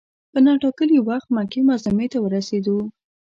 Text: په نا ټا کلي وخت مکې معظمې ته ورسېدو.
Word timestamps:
په 0.31 0.39
نا 0.45 0.53
ټا 0.61 0.69
کلي 0.77 0.99
وخت 1.09 1.27
مکې 1.35 1.61
معظمې 1.67 2.07
ته 2.13 2.17
ورسېدو. 2.21 2.77